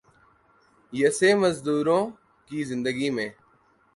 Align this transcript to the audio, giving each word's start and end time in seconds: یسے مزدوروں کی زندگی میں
یسے 0.93 1.29
مزدوروں 1.35 2.03
کی 2.49 2.63
زندگی 2.63 3.09
میں 3.09 3.29